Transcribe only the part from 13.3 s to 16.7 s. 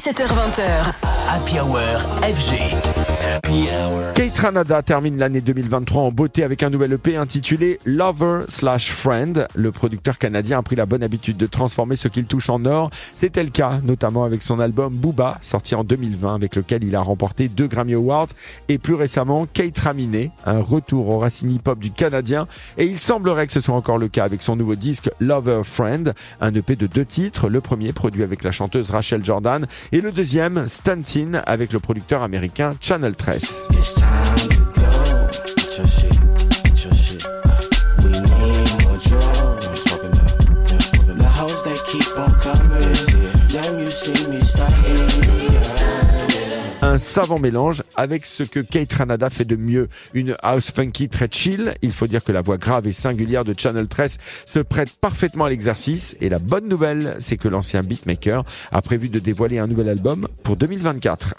le cas notamment avec son album Booba, sorti en 2020, avec